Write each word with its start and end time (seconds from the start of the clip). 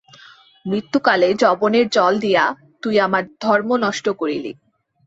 মৃত্যুকালে 0.65 1.29
যবনের 1.33 1.85
জল 1.89 2.13
দিয়া 2.19 2.43
তুই 2.83 2.95
আমার 2.99 3.23
ধর্ম 3.41 3.69
নষ্ট 3.77 4.05
করিলি। 4.19 4.51